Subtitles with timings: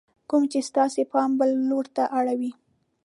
[0.29, 2.51] کوم چې ستاسې پام بل لور ته اړوي: